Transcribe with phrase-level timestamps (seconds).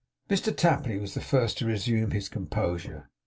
[0.31, 3.11] Mr Tapley was the first to resume his composure.